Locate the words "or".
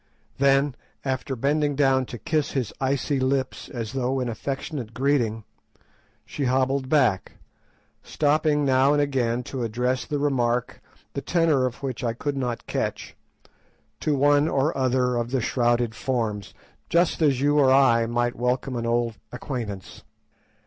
14.47-14.75, 17.59-17.71